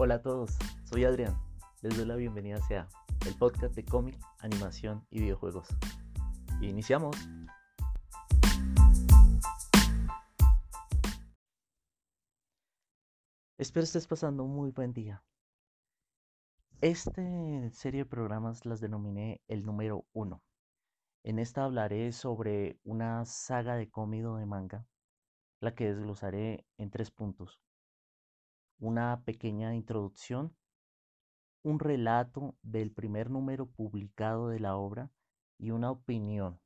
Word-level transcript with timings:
Hola 0.00 0.14
a 0.14 0.22
todos, 0.22 0.56
soy 0.84 1.04
Adrián. 1.04 1.36
Les 1.82 1.96
doy 1.96 2.06
la 2.06 2.14
bienvenida 2.14 2.58
a 2.58 2.88
el 3.26 3.34
podcast 3.34 3.74
de 3.74 3.84
cómic, 3.84 4.16
animación 4.38 5.04
y 5.10 5.18
videojuegos. 5.18 5.66
Iniciamos. 6.60 7.16
Espero 13.58 13.82
estés 13.82 14.06
pasando 14.06 14.44
un 14.44 14.54
muy 14.54 14.70
buen 14.70 14.92
día. 14.92 15.24
Esta 16.80 17.20
serie 17.72 18.04
de 18.04 18.06
programas 18.06 18.66
las 18.66 18.80
denominé 18.80 19.40
el 19.48 19.66
número 19.66 20.06
uno. 20.12 20.44
En 21.24 21.40
esta 21.40 21.64
hablaré 21.64 22.12
sobre 22.12 22.78
una 22.84 23.24
saga 23.24 23.74
de 23.74 23.90
cómic 23.90 24.22
de 24.22 24.46
manga, 24.46 24.86
la 25.58 25.74
que 25.74 25.92
desglosaré 25.92 26.64
en 26.76 26.88
tres 26.90 27.10
puntos. 27.10 27.58
Una 28.80 29.24
pequeña 29.24 29.74
introducción, 29.74 30.56
un 31.62 31.80
relato 31.80 32.56
del 32.62 32.92
primer 32.92 33.28
número 33.28 33.66
publicado 33.66 34.48
de 34.48 34.60
la 34.60 34.76
obra 34.76 35.10
y 35.58 35.72
una 35.72 35.90
opinión 35.90 36.60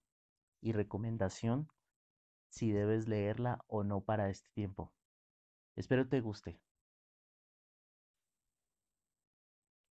y 0.61 0.73
recomendación 0.73 1.69
si 2.51 2.71
debes 2.71 3.09
leerla 3.09 3.65
o 3.67 3.83
no 3.83 4.03
para 4.03 4.29
este 4.29 4.51
tiempo. 4.51 4.93
Espero 5.75 6.07
te 6.07 6.21
guste. 6.21 6.61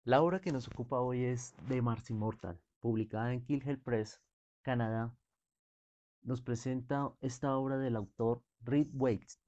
La 0.05 0.23
obra 0.23 0.41
que 0.41 0.53
nos 0.53 0.69
ocupa 0.69 1.01
hoy 1.01 1.25
es 1.25 1.55
The 1.69 1.83
Mars 1.83 2.09
Immortal, 2.09 2.59
publicada 2.81 3.35
en 3.35 3.45
Kill 3.45 3.79
Press, 3.79 4.23
Canadá. 4.63 5.15
Nos 6.23 6.41
presenta 6.41 7.13
esta 7.21 7.57
obra 7.59 7.77
del 7.77 7.97
autor 7.97 8.43
Reed 8.61 8.89
Waits. 8.95 9.39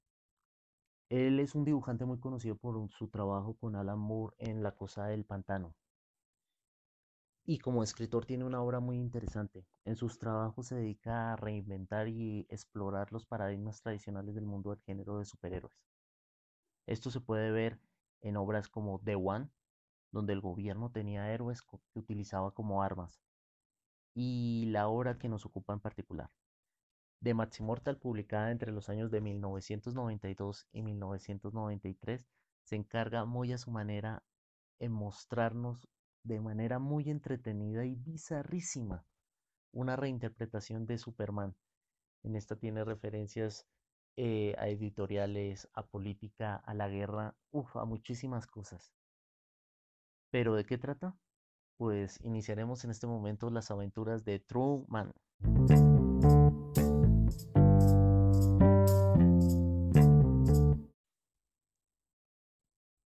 Él 1.09 1.39
es 1.39 1.55
un 1.55 1.65
dibujante 1.65 2.05
muy 2.05 2.19
conocido 2.19 2.55
por 2.55 2.87
su 2.91 3.07
trabajo 3.07 3.55
con 3.55 3.75
Alan 3.75 3.97
Moore 3.97 4.35
en 4.37 4.61
La 4.61 4.75
Cosa 4.75 5.07
del 5.07 5.25
Pantano. 5.25 5.73
Y 7.43 7.57
como 7.57 7.81
escritor 7.81 8.27
tiene 8.27 8.45
una 8.45 8.61
obra 8.61 8.79
muy 8.79 8.97
interesante. 8.97 9.65
En 9.85 9.95
sus 9.95 10.19
trabajos 10.19 10.67
se 10.67 10.75
dedica 10.75 11.33
a 11.33 11.35
reinventar 11.35 12.07
y 12.09 12.45
explorar 12.49 13.11
los 13.11 13.25
paradigmas 13.25 13.81
tradicionales 13.81 14.35
del 14.35 14.45
mundo 14.45 14.69
del 14.69 14.81
género 14.81 15.17
de 15.17 15.25
superhéroes. 15.25 15.81
Esto 16.85 17.09
se 17.09 17.21
puede 17.21 17.49
ver 17.49 17.79
en 18.21 18.37
obras 18.37 18.67
como 18.67 18.99
The 18.99 19.15
One, 19.15 19.49
donde 20.11 20.33
el 20.33 20.41
gobierno 20.41 20.91
tenía 20.91 21.33
héroes 21.33 21.63
que 21.63 21.79
utilizaba 21.95 22.51
como 22.51 22.83
armas, 22.83 23.19
y 24.13 24.65
la 24.67 24.87
obra 24.87 25.17
que 25.17 25.27
nos 25.27 25.43
ocupa 25.43 25.73
en 25.73 25.79
particular. 25.79 26.29
De 27.21 27.33
Maximortal, 27.33 27.97
publicada 27.97 28.51
entre 28.51 28.71
los 28.71 28.89
años 28.89 29.11
de 29.11 29.19
1992 29.19 30.67
y 30.71 30.81
1993, 30.81 32.27
se 32.63 32.75
encarga 32.75 33.25
muy 33.25 33.51
a 33.51 33.57
su 33.57 33.71
manera 33.71 34.23
en 34.79 34.91
mostrarnos 34.91 35.89
de 36.23 36.39
manera 36.39 36.79
muy 36.79 37.09
entretenida 37.09 37.85
y 37.85 37.95
bizarrísima 37.95 39.05
una 39.71 39.95
reinterpretación 39.95 40.85
de 40.85 40.97
Superman. 40.97 41.55
En 42.23 42.35
esta 42.35 42.55
tiene 42.55 42.83
referencias 42.83 43.67
eh, 44.17 44.55
a 44.57 44.67
editoriales, 44.67 45.69
a 45.73 45.85
política, 45.85 46.55
a 46.55 46.73
la 46.73 46.89
guerra, 46.89 47.35
uf, 47.51 47.75
a 47.77 47.85
muchísimas 47.85 48.47
cosas. 48.47 48.93
¿Pero 50.31 50.55
de 50.55 50.65
qué 50.65 50.77
trata? 50.77 51.17
Pues 51.77 52.19
iniciaremos 52.23 52.83
en 52.83 52.91
este 52.91 53.07
momento 53.07 53.49
las 53.49 53.71
aventuras 53.71 54.25
de 54.25 54.39
Truman. 54.39 55.13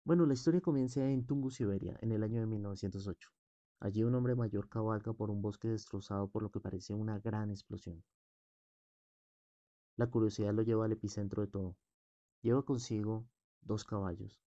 Bueno, 0.07 0.25
la 0.25 0.35
historia 0.35 0.61
comienza 0.61 1.05
en 1.05 1.27
Tungu, 1.27 1.51
Siberia, 1.51 1.99
en 2.01 2.13
el 2.13 2.23
año 2.23 2.39
de 2.39 2.47
1908. 2.47 3.29
Allí 3.81 4.05
un 4.05 4.15
hombre 4.15 4.37
mayor 4.37 4.69
cabalga 4.69 5.13
por 5.13 5.31
un 5.31 5.43
bosque 5.43 5.67
destrozado 5.67 6.29
por 6.29 6.45
lo 6.45 6.51
que 6.53 6.61
parece 6.61 6.95
una 6.95 7.19
gran 7.19 7.51
explosión. 7.51 8.05
La 9.97 10.07
curiosidad 10.07 10.55
lo 10.55 10.63
lleva 10.63 10.85
al 10.85 10.93
epicentro 10.93 11.43
de 11.43 11.49
todo. 11.49 11.77
Lleva 12.41 12.63
consigo 12.63 13.27
dos 13.63 13.83
caballos, 13.83 14.41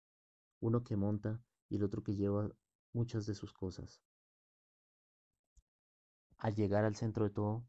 uno 0.59 0.83
que 0.83 0.95
monta 0.95 1.41
y 1.69 1.77
el 1.77 1.83
otro 1.83 2.03
que 2.03 2.13
lleva 2.13 2.51
muchas 2.93 3.25
de 3.25 3.33
sus 3.33 3.51
cosas. 3.51 3.99
Al 6.37 6.53
llegar 6.53 6.85
al 6.85 6.95
centro 6.95 7.23
de 7.23 7.31
todo, 7.31 7.65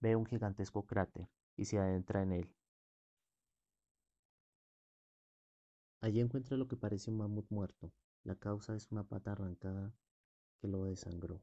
ve 0.00 0.16
un 0.16 0.24
gigantesco 0.24 0.86
cráter 0.86 1.28
y 1.54 1.66
se 1.66 1.78
adentra 1.78 2.22
en 2.22 2.32
él. 2.32 2.55
Allí 6.00 6.20
encuentra 6.20 6.56
lo 6.56 6.68
que 6.68 6.76
parece 6.76 7.10
un 7.10 7.16
mamut 7.16 7.50
muerto. 7.50 7.92
La 8.22 8.36
causa 8.36 8.74
es 8.76 8.90
una 8.92 9.04
pata 9.04 9.32
arrancada 9.32 9.94
que 10.58 10.68
lo 10.68 10.84
desangró. 10.84 11.42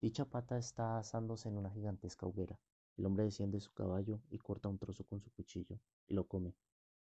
Dicha 0.00 0.26
pata 0.26 0.58
está 0.58 0.98
asándose 0.98 1.48
en 1.48 1.56
una 1.56 1.70
gigantesca 1.70 2.26
hoguera. 2.26 2.60
El 2.96 3.06
hombre 3.06 3.24
desciende 3.24 3.56
de 3.56 3.62
su 3.62 3.72
caballo 3.72 4.20
y 4.30 4.38
corta 4.38 4.68
un 4.68 4.78
trozo 4.78 5.04
con 5.04 5.20
su 5.20 5.30
cuchillo 5.32 5.80
y 6.06 6.14
lo 6.14 6.26
come. 6.28 6.54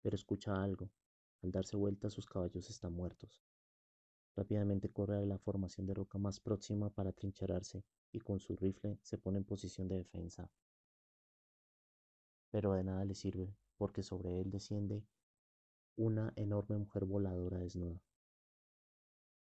Pero 0.01 0.15
escucha 0.15 0.63
algo. 0.63 0.91
Al 1.43 1.53
darse 1.53 1.77
vuelta 1.77 2.09
sus 2.11 2.27
caballos 2.27 2.71
están 2.71 2.95
muertos. 2.95 3.43
Rápidamente 4.35 4.91
corre 4.91 5.17
a 5.17 5.27
la 5.27 5.39
formación 5.39 5.87
de 5.87 5.95
roca 5.95 6.19
más 6.19 6.41
próxima 6.41 6.91
para 6.91 7.13
trincherarse 7.13 7.85
y 8.13 8.21
con 8.21 8.39
su 8.39 8.57
rifle 8.57 8.99
se 9.03 9.19
pone 9.19 9.39
en 9.39 9.45
posición 9.45 9.89
de 9.89 9.97
defensa. 9.97 10.51
Pero 12.51 12.73
de 12.73 12.85
nada 12.85 13.05
le 13.05 13.15
sirve, 13.15 13.55
porque 13.77 14.03
sobre 14.03 14.41
él 14.41 14.51
desciende 14.51 15.05
una 15.97 16.31
enorme 16.37 16.77
mujer 16.77 17.07
voladora 17.07 17.59
desnuda. 17.59 18.03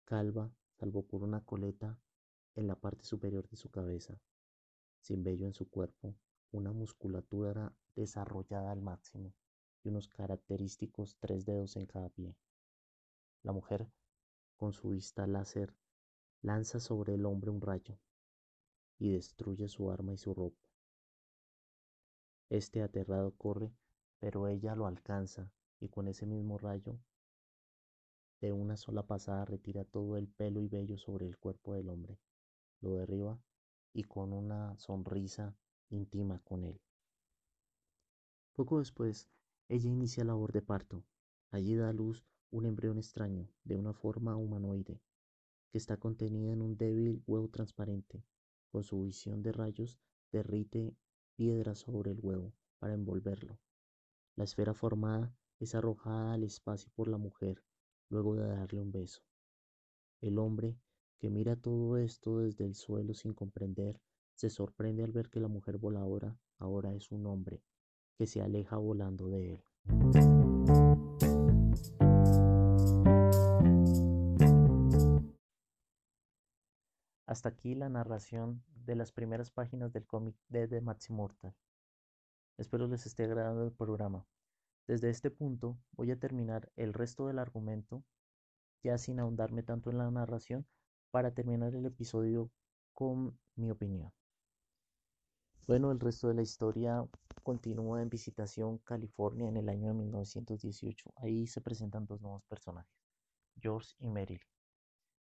Calva, 0.04 0.48
salvo 0.78 1.02
por 1.02 1.24
una 1.24 1.44
coleta 1.44 1.98
en 2.54 2.68
la 2.68 2.76
parte 2.76 3.04
superior 3.04 3.48
de 3.48 3.56
su 3.56 3.68
cabeza, 3.68 4.20
sin 5.00 5.24
vello 5.24 5.46
en 5.46 5.54
su 5.54 5.68
cuerpo, 5.68 6.14
una 6.52 6.72
musculatura 6.72 7.74
desarrollada 7.96 8.70
al 8.70 8.80
máximo 8.80 9.34
y 9.82 9.88
unos 9.88 10.06
característicos 10.06 11.16
tres 11.18 11.44
dedos 11.44 11.74
en 11.76 11.86
cada 11.86 12.10
pie. 12.10 12.36
La 13.42 13.52
mujer 13.52 13.90
con 14.56 14.72
su 14.72 14.90
vista 14.90 15.26
láser, 15.26 15.74
lanza 16.42 16.78
sobre 16.78 17.14
el 17.14 17.26
hombre 17.26 17.50
un 17.50 17.60
rayo 17.60 17.98
y 18.98 19.12
destruye 19.12 19.68
su 19.68 19.90
arma 19.90 20.14
y 20.14 20.16
su 20.16 20.32
ropa. 20.32 20.64
Este 22.48 22.82
aterrado 22.82 23.32
corre, 23.32 23.72
pero 24.20 24.46
ella 24.46 24.76
lo 24.76 24.86
alcanza 24.86 25.52
y 25.80 25.88
con 25.88 26.08
ese 26.08 26.26
mismo 26.26 26.58
rayo, 26.58 26.98
de 28.40 28.52
una 28.52 28.76
sola 28.76 29.06
pasada 29.06 29.44
retira 29.44 29.84
todo 29.84 30.16
el 30.16 30.28
pelo 30.28 30.60
y 30.60 30.68
vello 30.68 30.98
sobre 30.98 31.26
el 31.26 31.38
cuerpo 31.38 31.74
del 31.74 31.88
hombre, 31.88 32.18
lo 32.80 32.94
derriba 32.94 33.40
y 33.92 34.04
con 34.04 34.32
una 34.32 34.76
sonrisa 34.78 35.56
íntima 35.88 36.40
con 36.44 36.64
él. 36.64 36.80
Poco 38.52 38.78
después, 38.78 39.28
ella 39.68 39.90
inicia 39.90 40.24
labor 40.24 40.52
de 40.52 40.62
parto. 40.62 41.04
Allí 41.50 41.74
da 41.74 41.88
a 41.88 41.92
luz 41.92 42.24
un 42.50 42.66
embrión 42.66 42.98
extraño, 42.98 43.48
de 43.64 43.76
una 43.76 43.92
forma 43.92 44.36
humanoide, 44.36 45.00
que 45.70 45.78
está 45.78 45.96
contenida 45.96 46.52
en 46.52 46.62
un 46.62 46.76
débil 46.76 47.22
huevo 47.26 47.48
transparente. 47.48 48.22
Con 48.70 48.82
su 48.82 49.02
visión 49.02 49.42
de 49.42 49.52
rayos, 49.52 49.98
derrite 50.32 50.94
piedras 51.36 51.78
sobre 51.78 52.12
el 52.12 52.20
huevo 52.20 52.52
para 52.78 52.94
envolverlo. 52.94 53.58
La 54.36 54.44
esfera 54.44 54.74
formada 54.74 55.34
es 55.58 55.74
arrojada 55.74 56.34
al 56.34 56.44
espacio 56.44 56.90
por 56.94 57.08
la 57.08 57.18
mujer 57.18 57.62
luego 58.08 58.34
de 58.34 58.46
darle 58.46 58.80
un 58.80 58.92
beso. 58.92 59.22
El 60.20 60.38
hombre, 60.38 60.76
que 61.18 61.30
mira 61.30 61.56
todo 61.56 61.96
esto 61.96 62.38
desde 62.38 62.64
el 62.64 62.74
suelo 62.74 63.14
sin 63.14 63.32
comprender, 63.32 64.00
se 64.34 64.50
sorprende 64.50 65.02
al 65.02 65.12
ver 65.12 65.30
que 65.30 65.40
la 65.40 65.48
mujer 65.48 65.78
voladora 65.78 66.38
ahora 66.58 66.94
es 66.94 67.10
un 67.10 67.26
hombre 67.26 67.62
que 68.16 68.26
se 68.26 68.42
aleja 68.42 68.76
volando 68.76 69.28
de 69.28 69.54
él. 69.54 69.64
Hasta 77.26 77.48
aquí 77.48 77.74
la 77.74 77.88
narración 77.88 78.62
de 78.84 78.94
las 78.94 79.12
primeras 79.12 79.50
páginas 79.50 79.92
del 79.92 80.06
cómic 80.06 80.36
de 80.48 80.68
The 80.68 80.80
Maximortal. 80.80 81.54
Espero 82.56 82.86
les 82.86 83.04
esté 83.04 83.24
agradando 83.24 83.64
el 83.64 83.72
programa. 83.72 84.26
Desde 84.86 85.10
este 85.10 85.30
punto 85.30 85.78
voy 85.92 86.12
a 86.12 86.18
terminar 86.18 86.70
el 86.76 86.92
resto 86.92 87.26
del 87.26 87.40
argumento, 87.40 88.04
ya 88.84 88.98
sin 88.98 89.18
ahondarme 89.18 89.64
tanto 89.64 89.90
en 89.90 89.98
la 89.98 90.10
narración, 90.10 90.66
para 91.10 91.32
terminar 91.32 91.74
el 91.74 91.86
episodio 91.86 92.50
con 92.92 93.38
mi 93.56 93.70
opinión. 93.70 94.12
Bueno, 95.66 95.90
el 95.90 95.98
resto 95.98 96.28
de 96.28 96.34
la 96.34 96.42
historia 96.42 97.04
continúa 97.42 98.00
en 98.00 98.08
Visitación, 98.08 98.78
California, 98.78 99.48
en 99.48 99.56
el 99.56 99.68
año 99.68 99.88
de 99.88 99.94
1918. 99.94 101.12
Ahí 101.16 101.48
se 101.48 101.60
presentan 101.60 102.06
dos 102.06 102.20
nuevos 102.20 102.44
personajes, 102.44 102.94
George 103.60 103.96
y 103.98 104.08
Meryl. 104.08 104.40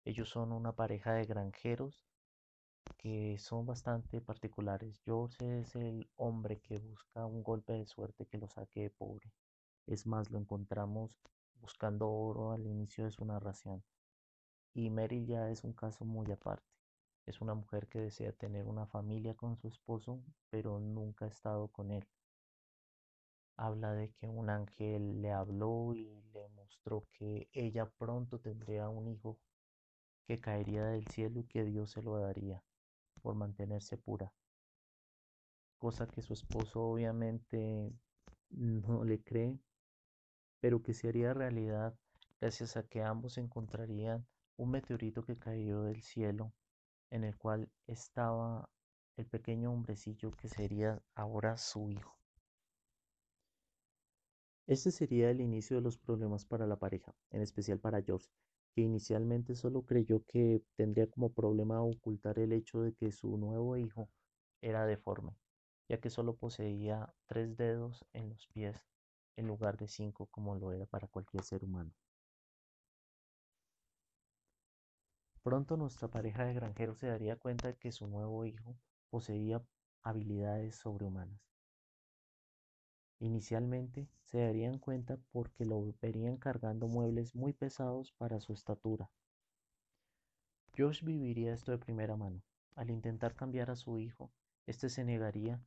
Ellos 0.04 0.28
son 0.28 0.52
una 0.52 0.74
pareja 0.74 1.14
de 1.14 1.26
granjeros 1.26 2.06
que 2.98 3.38
son 3.40 3.66
bastante 3.66 4.20
particulares. 4.20 5.00
George 5.06 5.62
es 5.62 5.76
el 5.78 6.10
hombre 6.18 6.60
que 6.60 6.80
busca 6.80 7.26
un 7.26 7.44
golpe 7.44 7.72
de 7.72 7.86
suerte 7.86 8.26
que 8.26 8.38
lo 8.38 8.50
saque 8.50 8.82
de 8.82 8.90
pobre. 8.90 9.32
Es 9.88 10.08
más, 10.08 10.32
lo 10.32 10.38
encontramos 10.38 11.20
buscando 11.60 12.10
oro 12.10 12.52
al 12.52 12.66
inicio 12.66 13.06
de 13.06 13.12
su 13.12 13.26
narración. 13.26 13.84
Y 14.74 14.90
Meryl 14.90 15.26
ya 15.26 15.50
es 15.50 15.64
un 15.64 15.74
caso 15.74 16.06
muy 16.06 16.32
aparte. 16.32 16.74
Es 17.26 17.42
una 17.42 17.54
mujer 17.54 17.88
que 17.88 18.00
desea 18.00 18.34
tener 18.34 18.68
una 18.68 18.86
familia 18.86 19.34
con 19.36 19.58
su 19.58 19.68
esposo, 19.68 20.22
pero 20.50 20.80
nunca 20.80 21.26
ha 21.26 21.30
estado 21.30 21.68
con 21.70 21.92
él. 21.92 22.06
Habla 23.56 23.94
de 23.94 24.12
que 24.12 24.28
un 24.28 24.50
ángel 24.50 25.22
le 25.22 25.32
habló 25.32 25.94
y 25.94 26.22
le 26.34 26.50
mostró 26.50 27.08
que 27.12 27.50
ella 27.54 27.90
pronto 27.98 28.40
tendría 28.40 28.90
un 28.90 29.08
hijo 29.08 29.40
que 30.26 30.40
caería 30.40 30.86
del 30.86 31.08
cielo 31.08 31.40
y 31.40 31.46
que 31.46 31.64
Dios 31.64 31.92
se 31.92 32.02
lo 32.02 32.18
daría 32.18 32.64
por 33.22 33.36
mantenerse 33.36 33.98
pura. 33.98 34.34
Cosa 35.78 36.08
que 36.08 36.22
su 36.22 36.34
esposo 36.34 36.82
obviamente 36.82 37.92
no 38.50 39.04
le 39.04 39.22
cree, 39.22 39.60
pero 40.64 40.82
que 40.82 40.94
se 40.94 41.10
haría 41.10 41.34
realidad 41.34 41.94
gracias 42.40 42.78
a 42.78 42.88
que 42.88 43.02
ambos 43.02 43.38
encontrarían 43.38 44.26
un 44.56 44.72
meteorito 44.72 45.26
que 45.26 45.38
cayó 45.38 45.84
del 45.84 46.02
cielo 46.02 46.54
en 47.10 47.26
el 47.26 47.36
cual 47.36 47.70
estaba 47.86 48.70
el 49.18 49.26
pequeño 49.26 49.74
hombrecillo 49.74 50.32
que 50.32 50.48
sería 50.48 51.04
ahora 51.16 51.58
su 51.58 51.90
hijo. 51.90 52.18
Este 54.66 54.92
sería 54.92 55.32
el 55.32 55.42
inicio 55.42 55.76
de 55.76 55.82
los 55.82 55.98
problemas 55.98 56.46
para 56.46 56.66
la 56.66 56.78
pareja, 56.78 57.14
en 57.32 57.42
especial 57.42 57.80
para 57.80 58.02
George, 58.02 58.30
que 58.74 58.84
inicialmente 58.84 59.56
solo 59.56 59.82
creyó 59.82 60.24
que 60.24 60.64
tendría 60.78 61.08
como 61.08 61.34
problema 61.34 61.82
ocultar 61.82 62.40
el 62.40 62.54
hecho 62.54 62.80
de 62.84 62.94
que 62.94 63.12
su 63.12 63.36
nuevo 63.36 63.76
hijo 63.76 64.08
era 64.62 64.86
deforme, 64.86 65.36
ya 65.90 66.00
que 66.00 66.10
solo 66.10 66.38
poseía 66.38 67.14
tres 67.28 67.58
dedos 67.58 68.06
en 68.14 68.30
los 68.30 68.48
pies 68.48 68.93
en 69.36 69.48
lugar 69.48 69.78
de 69.78 69.88
cinco 69.88 70.28
como 70.28 70.56
lo 70.56 70.72
era 70.72 70.86
para 70.86 71.08
cualquier 71.08 71.44
ser 71.44 71.64
humano. 71.64 71.92
Pronto 75.44 75.76
nuestra 75.76 76.08
pareja 76.08 76.46
de 76.46 76.54
granjeros 76.54 77.00
se 77.00 77.08
daría 77.08 77.36
cuenta 77.36 77.68
de 77.68 77.76
que 77.76 77.92
su 77.92 78.08
nuevo 78.08 78.46
hijo 78.46 78.78
poseía 79.10 79.62
habilidades 80.02 80.76
sobrehumanas. 80.76 81.42
Inicialmente 83.20 84.10
se 84.24 84.40
darían 84.40 84.80
cuenta 84.80 85.18
porque 85.32 85.66
lo 85.66 85.94
verían 86.02 86.38
cargando 86.38 86.88
muebles 86.88 87.36
muy 87.36 87.54
pesados 87.54 88.12
para 88.14 88.40
su 88.40 88.54
estatura. 88.54 89.10
Josh 90.78 91.04
viviría 91.04 91.54
esto 91.54 91.72
de 91.72 91.78
primera 91.78 92.16
mano. 92.16 92.42
Al 92.76 92.90
intentar 92.90 93.36
cambiar 93.36 93.70
a 93.70 93.76
su 93.76 94.00
hijo, 94.00 94.32
este 94.66 94.90
se 94.90 95.04
negaría 95.04 95.62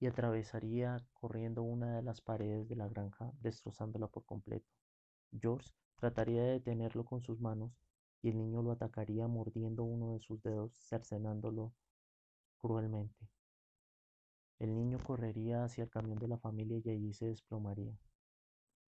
y 0.00 0.06
atravesaría 0.06 1.04
corriendo 1.12 1.62
una 1.62 1.96
de 1.96 2.02
las 2.02 2.20
paredes 2.20 2.68
de 2.68 2.76
la 2.76 2.88
granja, 2.88 3.32
destrozándola 3.40 4.06
por 4.06 4.24
completo. 4.24 4.68
George 5.32 5.70
trataría 5.96 6.42
de 6.42 6.52
detenerlo 6.52 7.04
con 7.04 7.22
sus 7.22 7.40
manos 7.40 7.72
y 8.22 8.30
el 8.30 8.38
niño 8.38 8.62
lo 8.62 8.72
atacaría 8.72 9.26
mordiendo 9.26 9.84
uno 9.84 10.12
de 10.12 10.20
sus 10.20 10.42
dedos, 10.42 10.72
cercenándolo 10.74 11.72
cruelmente. 12.58 13.28
El 14.58 14.74
niño 14.74 14.98
correría 15.04 15.64
hacia 15.64 15.84
el 15.84 15.90
camión 15.90 16.18
de 16.18 16.28
la 16.28 16.38
familia 16.38 16.80
y 16.84 16.90
allí 16.90 17.12
se 17.12 17.26
desplomaría. 17.26 17.96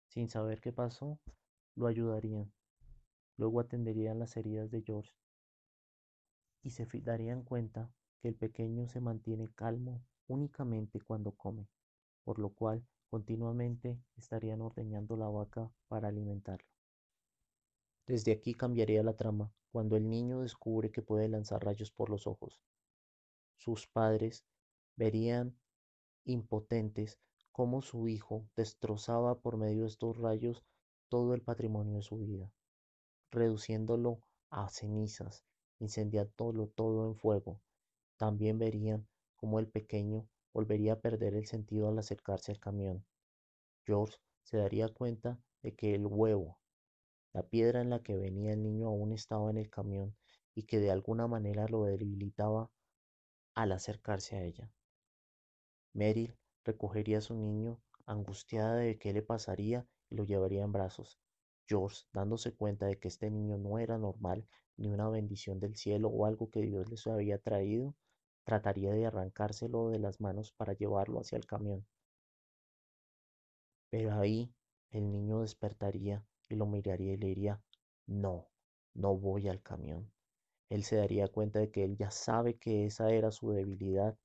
Sin 0.07 0.29
saber 0.29 0.59
qué 0.59 0.71
pasó, 0.73 1.19
lo 1.75 1.87
ayudarían. 1.87 2.51
Luego 3.37 3.59
atenderían 3.59 4.19
las 4.19 4.35
heridas 4.37 4.71
de 4.71 4.81
George 4.81 5.13
y 6.63 6.71
se 6.71 6.85
darían 7.01 7.43
cuenta 7.43 7.91
que 8.19 8.27
el 8.27 8.35
pequeño 8.35 8.87
se 8.87 9.01
mantiene 9.01 9.49
calmo 9.55 10.01
únicamente 10.31 11.01
cuando 11.01 11.31
come, 11.33 11.67
por 12.23 12.39
lo 12.39 12.49
cual 12.49 12.85
continuamente 13.09 13.99
estarían 14.15 14.61
ordeñando 14.61 15.17
la 15.17 15.27
vaca 15.27 15.69
para 15.89 16.07
alimentarlo. 16.07 16.69
Desde 18.07 18.31
aquí 18.31 18.53
cambiaría 18.53 19.03
la 19.03 19.15
trama 19.15 19.51
cuando 19.71 19.97
el 19.97 20.09
niño 20.09 20.41
descubre 20.41 20.91
que 20.91 21.01
puede 21.01 21.27
lanzar 21.27 21.63
rayos 21.63 21.91
por 21.91 22.09
los 22.09 22.27
ojos. 22.27 22.61
Sus 23.57 23.87
padres 23.87 24.45
verían 24.95 25.57
impotentes 26.23 27.19
cómo 27.51 27.81
su 27.81 28.07
hijo 28.07 28.47
destrozaba 28.55 29.39
por 29.39 29.57
medio 29.57 29.81
de 29.81 29.87
estos 29.87 30.17
rayos 30.17 30.63
todo 31.09 31.33
el 31.33 31.41
patrimonio 31.41 31.95
de 31.95 32.03
su 32.03 32.17
vida, 32.17 32.51
reduciéndolo 33.31 34.21
a 34.49 34.69
cenizas, 34.69 35.43
incendiándolo 35.79 36.67
todo 36.67 37.07
en 37.07 37.15
fuego. 37.15 37.59
También 38.17 38.57
verían 38.57 39.07
como 39.41 39.59
el 39.59 39.67
pequeño 39.67 40.29
volvería 40.53 40.93
a 40.93 40.99
perder 40.99 41.33
el 41.33 41.47
sentido 41.47 41.89
al 41.89 41.97
acercarse 41.97 42.51
al 42.51 42.59
camión. 42.59 43.03
George 43.85 44.17
se 44.43 44.57
daría 44.57 44.87
cuenta 44.87 45.39
de 45.63 45.75
que 45.75 45.95
el 45.95 46.05
huevo, 46.05 46.59
la 47.33 47.43
piedra 47.43 47.81
en 47.81 47.89
la 47.89 48.03
que 48.03 48.15
venía 48.15 48.53
el 48.53 48.61
niño 48.61 48.87
aún 48.87 49.11
estaba 49.11 49.49
en 49.49 49.57
el 49.57 49.69
camión 49.69 50.15
y 50.53 50.63
que 50.63 50.79
de 50.79 50.91
alguna 50.91 51.27
manera 51.27 51.67
lo 51.67 51.85
debilitaba 51.85 52.69
al 53.55 53.71
acercarse 53.71 54.35
a 54.35 54.43
ella. 54.43 54.71
Meryl 55.93 56.37
recogería 56.63 57.17
a 57.17 57.21
su 57.21 57.33
niño, 57.35 57.81
angustiada 58.05 58.75
de 58.75 58.99
qué 58.99 59.11
le 59.11 59.23
pasaría, 59.23 59.87
y 60.09 60.15
lo 60.15 60.23
llevaría 60.23 60.63
en 60.63 60.71
brazos. 60.71 61.19
George, 61.67 62.03
dándose 62.13 62.53
cuenta 62.53 62.85
de 62.85 62.99
que 62.99 63.07
este 63.07 63.31
niño 63.31 63.57
no 63.57 63.79
era 63.79 63.97
normal, 63.97 64.45
ni 64.77 64.89
una 64.89 65.09
bendición 65.09 65.59
del 65.59 65.75
cielo 65.75 66.09
o 66.09 66.25
algo 66.25 66.51
que 66.51 66.61
Dios 66.61 66.89
les 66.89 67.07
había 67.07 67.39
traído, 67.39 67.95
Trataría 68.43 68.93
de 68.93 69.05
arrancárselo 69.05 69.89
de 69.89 69.99
las 69.99 70.19
manos 70.21 70.51
para 70.53 70.73
llevarlo 70.73 71.19
hacia 71.19 71.37
el 71.37 71.45
camión. 71.45 71.85
Pero 73.89 74.13
ahí 74.13 74.53
el 74.91 75.11
niño 75.11 75.41
despertaría 75.41 76.25
y 76.49 76.55
lo 76.55 76.65
miraría 76.65 77.13
y 77.13 77.17
le 77.17 77.27
diría, 77.27 77.61
no, 78.07 78.49
no 78.93 79.17
voy 79.17 79.47
al 79.47 79.61
camión. 79.61 80.11
Él 80.69 80.83
se 80.83 80.95
daría 80.95 81.27
cuenta 81.27 81.59
de 81.59 81.71
que 81.71 81.83
él 81.83 81.97
ya 81.97 82.11
sabe 82.11 82.57
que 82.57 82.85
esa 82.85 83.11
era 83.11 83.31
su 83.31 83.51
debilidad 83.51 84.17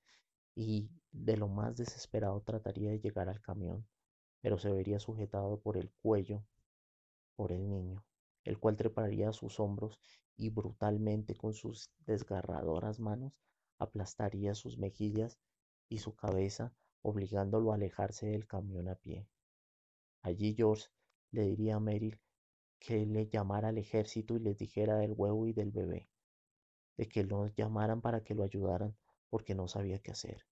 y 0.54 0.90
de 1.12 1.36
lo 1.36 1.48
más 1.48 1.76
desesperado 1.76 2.40
trataría 2.40 2.90
de 2.90 3.00
llegar 3.00 3.28
al 3.28 3.40
camión, 3.40 3.86
pero 4.40 4.58
se 4.58 4.70
vería 4.70 5.00
sujetado 5.00 5.60
por 5.60 5.76
el 5.76 5.90
cuello 6.02 6.44
por 7.36 7.52
el 7.52 7.68
niño, 7.68 8.04
el 8.44 8.58
cual 8.58 8.76
treparía 8.76 9.28
a 9.28 9.32
sus 9.32 9.60
hombros 9.60 10.00
y 10.36 10.50
brutalmente 10.50 11.34
con 11.34 11.54
sus 11.54 11.90
desgarradoras 12.06 12.98
manos 12.98 13.32
aplastaría 13.78 14.54
sus 14.54 14.78
mejillas 14.78 15.38
y 15.88 15.98
su 15.98 16.14
cabeza, 16.14 16.74
obligándolo 17.02 17.72
a 17.72 17.76
alejarse 17.76 18.26
del 18.26 18.46
camión 18.46 18.88
a 18.88 18.96
pie. 18.96 19.28
Allí 20.22 20.54
George 20.54 20.88
le 21.30 21.42
diría 21.42 21.76
a 21.76 21.80
Meryl 21.80 22.20
que 22.78 23.06
le 23.06 23.28
llamara 23.28 23.68
al 23.68 23.78
ejército 23.78 24.36
y 24.36 24.40
les 24.40 24.58
dijera 24.58 24.96
del 24.96 25.12
huevo 25.12 25.46
y 25.46 25.52
del 25.52 25.70
bebé, 25.70 26.08
de 26.96 27.08
que 27.08 27.24
los 27.24 27.54
llamaran 27.54 28.00
para 28.00 28.22
que 28.22 28.34
lo 28.34 28.42
ayudaran 28.42 28.96
porque 29.30 29.54
no 29.54 29.68
sabía 29.68 29.98
qué 29.98 30.12
hacer. 30.12 30.46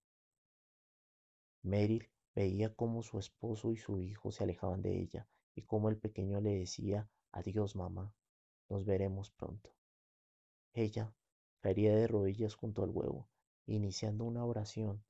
Meryl 1.63 2.09
veía 2.35 2.73
cómo 2.73 3.03
su 3.03 3.19
esposo 3.19 3.71
y 3.71 3.77
su 3.77 3.99
hijo 3.99 4.31
se 4.31 4.43
alejaban 4.43 4.81
de 4.81 4.99
ella 4.99 5.27
y 5.55 5.63
cómo 5.63 5.89
el 5.89 5.97
pequeño 5.97 6.41
le 6.41 6.57
decía 6.57 7.09
adiós 7.31 7.75
mamá, 7.75 8.13
nos 8.69 8.85
veremos 8.85 9.31
pronto. 9.31 9.71
Ella 10.73 11.13
caería 11.65 11.95
de 11.95 12.05
rodillas 12.05 12.53
junto 12.53 12.83
al 12.83 12.91
huevo, 12.91 13.27
iniciando 13.65 14.23
una 14.23 14.45
oración, 14.45 15.03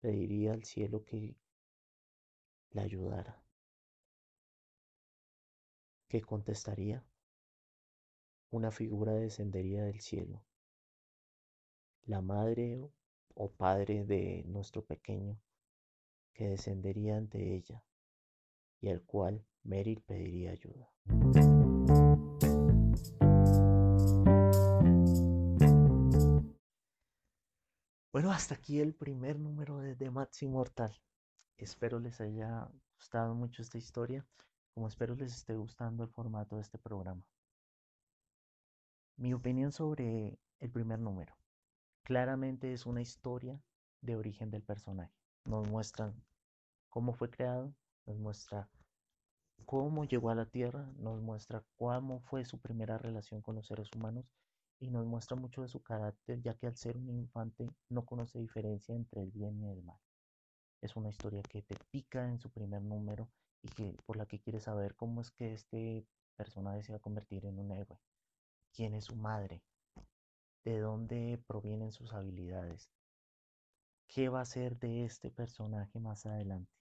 pediría 0.00 0.52
al 0.52 0.64
cielo 0.64 1.04
que 1.04 1.36
la 2.70 2.82
ayudara. 2.82 3.40
¿Qué 6.08 6.20
contestaría? 6.20 7.04
Una 8.50 8.72
figura 8.72 9.12
descendería 9.12 9.84
del 9.84 10.00
cielo. 10.00 10.42
La 12.02 12.20
madre 12.20 12.90
o 13.36 13.52
padre 13.52 14.04
de 14.04 14.42
nuestro 14.48 14.84
pequeño 14.84 15.40
que 16.32 16.48
descendería 16.48 17.16
ante 17.16 17.54
ella 17.54 17.84
y 18.80 18.88
al 18.88 19.02
cual 19.02 19.46
Meryl 19.62 20.02
pediría 20.02 20.50
ayuda. 20.50 20.92
Bueno, 28.12 28.30
hasta 28.30 28.56
aquí 28.56 28.78
el 28.78 28.92
primer 28.94 29.38
número 29.38 29.78
de 29.78 29.96
The 29.96 30.10
Max 30.10 30.42
Immortal. 30.42 30.94
Espero 31.56 31.98
les 31.98 32.20
haya 32.20 32.68
gustado 32.94 33.34
mucho 33.34 33.62
esta 33.62 33.78
historia, 33.78 34.26
como 34.74 34.86
espero 34.86 35.14
les 35.14 35.34
esté 35.34 35.56
gustando 35.56 36.04
el 36.04 36.10
formato 36.10 36.56
de 36.56 36.60
este 36.60 36.76
programa. 36.76 37.26
Mi 39.16 39.32
opinión 39.32 39.72
sobre 39.72 40.38
el 40.60 40.70
primer 40.70 40.98
número. 40.98 41.34
Claramente 42.02 42.74
es 42.74 42.84
una 42.84 43.00
historia 43.00 43.58
de 44.02 44.16
origen 44.16 44.50
del 44.50 44.62
personaje. 44.62 45.14
Nos 45.46 45.66
muestran 45.66 46.14
cómo 46.90 47.14
fue 47.14 47.30
creado, 47.30 47.74
nos 48.04 48.18
muestra 48.18 48.68
cómo 49.64 50.04
llegó 50.04 50.28
a 50.28 50.34
la 50.34 50.44
Tierra, 50.44 50.86
nos 50.98 51.22
muestra 51.22 51.64
cómo 51.78 52.20
fue 52.20 52.44
su 52.44 52.58
primera 52.58 52.98
relación 52.98 53.40
con 53.40 53.54
los 53.54 53.66
seres 53.66 53.88
humanos 53.96 54.26
y 54.82 54.90
nos 54.90 55.06
muestra 55.06 55.36
mucho 55.36 55.62
de 55.62 55.68
su 55.68 55.80
carácter, 55.80 56.42
ya 56.42 56.54
que 56.54 56.66
al 56.66 56.76
ser 56.76 56.96
un 56.96 57.08
infante 57.08 57.70
no 57.88 58.04
conoce 58.04 58.40
diferencia 58.40 58.96
entre 58.96 59.22
el 59.22 59.30
bien 59.30 59.62
y 59.62 59.70
el 59.70 59.80
mal. 59.80 60.00
Es 60.80 60.96
una 60.96 61.08
historia 61.08 61.40
que 61.42 61.62
te 61.62 61.76
pica 61.92 62.28
en 62.28 62.40
su 62.40 62.50
primer 62.50 62.82
número 62.82 63.30
y 63.62 63.68
que 63.68 63.96
por 64.04 64.16
la 64.16 64.26
que 64.26 64.40
quiere 64.40 64.58
saber 64.58 64.96
cómo 64.96 65.20
es 65.20 65.30
que 65.30 65.52
este 65.52 66.04
personaje 66.36 66.82
se 66.82 66.90
va 66.90 66.98
a 66.98 67.02
convertir 67.02 67.46
en 67.46 67.60
un 67.60 67.70
héroe, 67.70 67.96
quién 68.72 68.94
es 68.94 69.04
su 69.04 69.14
madre, 69.14 69.62
de 70.64 70.80
dónde 70.80 71.40
provienen 71.46 71.92
sus 71.92 72.12
habilidades, 72.12 72.90
qué 74.08 74.28
va 74.28 74.40
a 74.40 74.44
ser 74.44 74.80
de 74.80 75.04
este 75.04 75.30
personaje 75.30 76.00
más 76.00 76.26
adelante. 76.26 76.72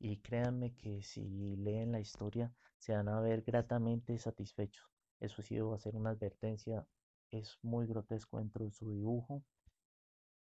Y 0.00 0.16
créanme 0.16 0.74
que 0.74 1.04
si 1.04 1.54
leen 1.54 1.92
la 1.92 2.00
historia 2.00 2.52
se 2.78 2.96
van 2.96 3.08
a 3.08 3.20
ver 3.20 3.42
gratamente 3.42 4.18
satisfechos. 4.18 4.90
Eso 5.20 5.40
sí 5.40 5.54
debo 5.54 5.74
hacer 5.74 5.94
una 5.94 6.10
advertencia, 6.10 6.84
es 7.32 7.58
muy 7.62 7.86
grotesco 7.86 8.38
dentro 8.38 8.64
de 8.64 8.70
su 8.70 8.90
dibujo. 8.90 9.42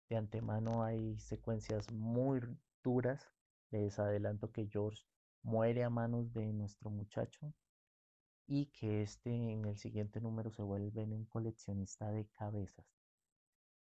De 0.09 0.17
antemano 0.17 0.83
hay 0.83 1.17
secuencias 1.19 1.91
muy 1.91 2.41
duras. 2.83 3.27
Les 3.71 3.97
adelanto 3.99 4.51
que 4.51 4.67
George 4.67 5.03
muere 5.41 5.83
a 5.83 5.89
manos 5.89 6.31
de 6.33 6.45
nuestro 6.53 6.89
muchacho 6.89 7.53
y 8.47 8.67
que 8.67 9.01
este 9.01 9.31
en 9.31 9.65
el 9.65 9.77
siguiente 9.77 10.21
número 10.21 10.51
se 10.51 10.61
vuelve 10.61 11.03
un 11.03 11.25
coleccionista 11.25 12.11
de 12.11 12.27
cabezas. 12.27 12.85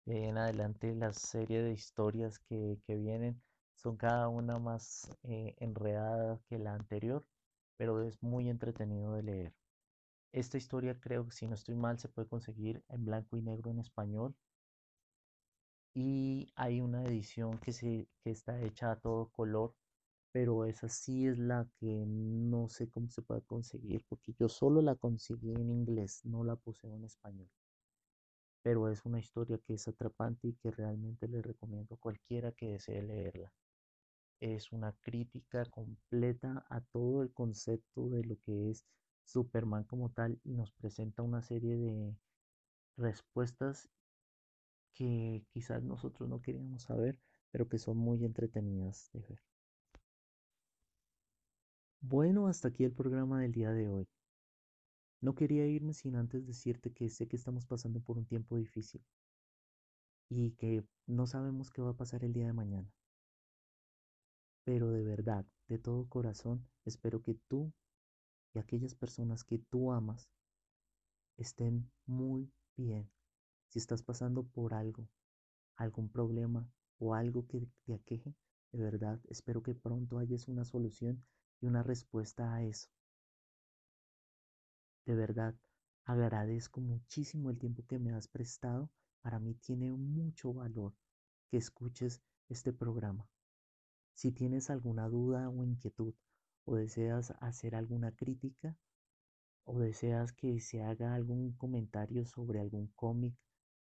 en 0.06 0.38
adelante 0.38 0.94
la 0.96 1.14
serie 1.14 1.62
de 1.64 1.74
historias 1.74 2.40
que, 2.40 2.78
vienen 2.88 3.42
son 3.76 3.98
cada 3.98 4.28
una 4.28 4.60
más 4.60 5.10
eh, 5.24 5.56
enredada 5.60 6.40
que 6.50 6.60
la 6.60 6.74
anterior, 6.74 7.26
pero 7.78 8.04
es 8.04 8.22
muy 8.22 8.50
entretenido 8.50 9.14
de 9.14 9.24
leer. 9.24 9.61
Esta 10.32 10.58
historia 10.58 11.00
creo 11.00 11.26
que 11.26 11.32
si 11.32 11.48
no 11.48 11.56
estoy 11.56 11.76
mal 11.76 12.00
se 12.00 12.10
puede 12.10 12.28
conseguir 12.28 12.84
en 12.90 13.06
blanco 13.06 13.38
y 13.38 13.42
negro 13.42 13.72
en 13.72 13.80
español 13.80 14.36
y 15.94 16.52
hay 16.56 16.80
una 16.80 17.04
edición 17.04 17.58
que, 17.60 17.74
se, 17.74 18.08
que 18.24 18.32
está 18.32 18.62
hecha 18.62 18.92
a 18.92 19.00
todo 19.00 19.30
color 19.30 19.76
pero 20.32 20.66
esa 20.66 20.88
sí 20.88 21.28
es 21.28 21.38
la 21.38 21.68
que 21.78 22.06
no 22.08 22.70
sé 22.70 22.90
cómo 22.90 23.10
se 23.10 23.22
puede 23.22 23.42
conseguir, 23.42 24.06
porque 24.08 24.34
yo 24.40 24.48
solo 24.48 24.82
la 24.82 24.96
conseguí 24.96 25.52
en 25.52 25.70
inglés, 25.70 26.22
no 26.24 26.44
la 26.44 26.56
puse 26.56 26.88
en 26.88 27.04
español. 27.04 27.50
Pero 28.64 28.90
es 28.90 29.06
una 29.06 29.20
historia 29.20 29.58
que 29.58 29.74
es 29.74 29.88
atrapante 29.88 30.48
y 30.48 30.54
que 30.54 30.72
realmente 30.72 31.28
le 31.28 31.42
recomiendo 31.42 31.96
a 31.96 32.00
cualquiera 32.00 32.52
que 32.54 32.74
desee 32.74 33.02
leerla. 33.02 33.52
Es 34.40 34.72
una 34.72 34.94
crítica 35.02 35.66
completa 35.66 36.66
a 36.70 36.80
todo 36.82 37.24
el 37.24 37.34
concepto 37.34 38.10
de 38.10 38.24
lo 38.24 38.38
que 38.40 38.70
es 38.70 38.86
Superman 39.26 39.84
como 39.86 40.10
tal 40.10 40.40
y 40.44 40.54
nos 40.54 40.72
presenta 40.72 41.24
una 41.24 41.42
serie 41.42 41.78
de 41.78 42.16
respuestas 42.98 43.90
que 44.94 45.44
quizás 45.50 45.84
nosotros 45.84 46.30
no 46.30 46.42
queríamos 46.42 46.84
saber, 46.84 47.20
pero 47.52 47.68
que 47.68 47.78
son 47.78 47.98
muy 47.98 48.24
entretenidas 48.24 49.10
de 49.14 49.22
ver. 49.22 49.42
Bueno, 52.02 52.48
hasta 52.48 52.68
aquí 52.68 52.84
el 52.84 52.92
programa 52.94 53.42
del 53.42 53.52
día 53.52 53.72
de 53.72 53.88
hoy. 53.88 54.08
No 55.22 55.36
quería 55.36 55.68
irme 55.68 55.94
sin 55.94 56.16
antes 56.16 56.46
decirte 56.46 56.92
que 56.92 57.10
sé 57.10 57.28
que 57.28 57.36
estamos 57.36 57.66
pasando 57.66 58.00
por 58.02 58.18
un 58.18 58.26
tiempo 58.26 58.58
difícil 58.58 59.02
y 60.30 60.52
que 60.52 60.84
no 61.06 61.28
sabemos 61.28 61.70
qué 61.70 61.82
va 61.82 61.92
a 61.92 61.98
pasar 61.98 62.24
el 62.24 62.34
día 62.34 62.48
de 62.48 62.54
mañana. 62.54 62.92
Pero 64.64 64.90
de 64.90 65.04
verdad, 65.04 65.46
de 65.68 65.78
todo 65.78 66.10
corazón, 66.10 66.68
espero 66.86 67.22
que 67.22 67.36
tú 67.48 67.72
y 68.54 68.60
aquellas 68.60 68.96
personas 68.96 69.44
que 69.44 69.58
tú 69.58 69.92
amas 69.92 70.30
estén 71.38 71.90
muy 72.06 72.52
bien. 72.76 73.10
Si 73.70 73.80
estás 73.80 74.04
pasando 74.04 74.44
por 74.44 74.74
algo, 74.74 75.08
algún 75.76 76.10
problema 76.10 76.68
o 77.00 77.16
algo 77.16 77.48
que 77.48 77.68
te 77.86 77.94
aqueje, 77.94 78.36
de 78.72 78.82
verdad, 78.82 79.20
espero 79.30 79.62
que 79.64 79.76
pronto 79.76 80.18
hayas 80.20 80.48
una 80.48 80.66
solución 80.66 81.24
y 81.60 81.68
una 81.68 81.84
respuesta 81.84 82.54
a 82.54 82.64
eso. 82.64 82.90
De 85.06 85.16
verdad, 85.16 85.56
agradezco 86.06 86.80
muchísimo 86.80 87.50
el 87.50 87.58
tiempo 87.58 87.84
que 87.86 88.00
me 88.00 88.14
has 88.14 88.28
prestado. 88.28 88.90
Para 89.22 89.40
mí 89.40 89.56
tiene 89.56 89.92
mucho 89.92 90.54
valor 90.54 90.94
que 91.50 91.58
escuches 91.58 92.22
este 92.50 92.72
programa. 92.72 93.28
Si 94.14 94.32
tienes 94.32 94.70
alguna 94.70 95.10
duda 95.10 95.50
o 95.50 95.64
inquietud 95.64 96.14
o 96.66 96.76
deseas 96.76 97.34
hacer 97.40 97.76
alguna 97.76 98.12
crítica 98.12 98.76
o 99.64 99.80
deseas 99.80 100.34
que 100.34 100.60
se 100.60 100.82
haga 100.82 101.14
algún 101.14 101.54
comentario 101.54 102.26
sobre 102.26 102.60
algún 102.60 102.88
cómic, 102.96 103.36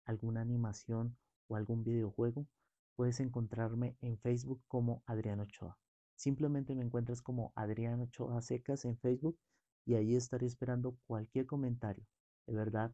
alguna 0.04 0.40
animación 0.40 1.16
o 1.46 1.56
algún 1.56 1.84
videojuego, 1.84 2.46
puedes 2.94 3.20
encontrarme 3.20 3.96
en 4.00 4.18
Facebook 4.18 4.62
como 4.66 5.02
Adriano 5.06 5.44
Ochoa. 5.44 5.78
Simplemente 6.16 6.74
me 6.74 6.84
encuentras 6.84 7.22
como 7.22 7.52
Adriano 7.54 8.04
Ochoa 8.04 8.42
Secas 8.42 8.84
en 8.84 8.98
Facebook 8.98 9.38
y 9.86 9.94
ahí 9.94 10.16
estaré 10.16 10.46
esperando 10.46 10.98
cualquier 11.06 11.46
comentario. 11.46 12.04
De 12.46 12.54
verdad, 12.54 12.92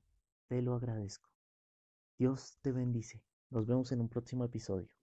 te 0.48 0.60
lo 0.60 0.74
agradezco. 0.74 1.30
Dios 2.18 2.58
te 2.60 2.70
bendice. 2.70 3.22
Nos 3.50 3.66
vemos 3.66 3.90
en 3.92 4.02
un 4.02 4.08
próximo 4.08 4.44
episodio. 4.44 4.94